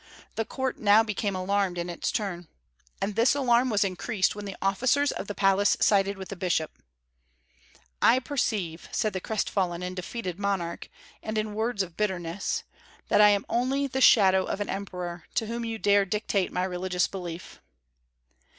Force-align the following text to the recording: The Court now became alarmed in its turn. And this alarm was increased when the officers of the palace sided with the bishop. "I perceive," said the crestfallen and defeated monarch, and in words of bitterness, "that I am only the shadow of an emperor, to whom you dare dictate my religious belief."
The 0.33 0.45
Court 0.45 0.79
now 0.79 1.03
became 1.03 1.35
alarmed 1.35 1.77
in 1.77 1.87
its 1.87 2.11
turn. 2.11 2.47
And 2.99 3.15
this 3.15 3.35
alarm 3.35 3.69
was 3.69 3.83
increased 3.83 4.33
when 4.35 4.45
the 4.45 4.55
officers 4.59 5.11
of 5.11 5.27
the 5.27 5.35
palace 5.35 5.77
sided 5.79 6.17
with 6.17 6.29
the 6.29 6.35
bishop. 6.35 6.81
"I 8.01 8.17
perceive," 8.17 8.89
said 8.91 9.13
the 9.13 9.21
crestfallen 9.21 9.83
and 9.83 9.95
defeated 9.95 10.39
monarch, 10.39 10.89
and 11.21 11.37
in 11.37 11.53
words 11.53 11.83
of 11.83 11.97
bitterness, 11.97 12.63
"that 13.09 13.21
I 13.21 13.29
am 13.29 13.45
only 13.47 13.85
the 13.85 14.01
shadow 14.01 14.43
of 14.45 14.59
an 14.59 14.69
emperor, 14.71 15.25
to 15.35 15.45
whom 15.45 15.63
you 15.63 15.77
dare 15.77 16.03
dictate 16.05 16.51
my 16.51 16.63
religious 16.63 17.07
belief." 17.07 17.61